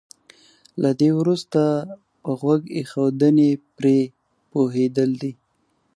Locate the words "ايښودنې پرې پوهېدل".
2.77-5.09